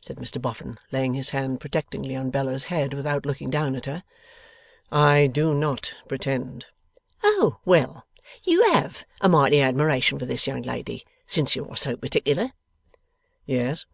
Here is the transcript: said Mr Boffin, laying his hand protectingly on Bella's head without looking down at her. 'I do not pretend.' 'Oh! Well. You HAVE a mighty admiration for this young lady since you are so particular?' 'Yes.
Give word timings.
said 0.00 0.16
Mr 0.16 0.42
Boffin, 0.42 0.78
laying 0.90 1.14
his 1.14 1.30
hand 1.30 1.60
protectingly 1.60 2.16
on 2.16 2.28
Bella's 2.30 2.64
head 2.64 2.92
without 2.92 3.24
looking 3.24 3.50
down 3.50 3.76
at 3.76 3.86
her. 3.86 4.02
'I 4.90 5.28
do 5.28 5.54
not 5.54 5.94
pretend.' 6.08 6.64
'Oh! 7.22 7.60
Well. 7.64 8.04
You 8.42 8.68
HAVE 8.72 9.04
a 9.20 9.28
mighty 9.28 9.60
admiration 9.60 10.18
for 10.18 10.26
this 10.26 10.48
young 10.48 10.62
lady 10.62 11.06
since 11.24 11.54
you 11.54 11.68
are 11.68 11.76
so 11.76 11.94
particular?' 11.94 12.50
'Yes. 13.46 13.86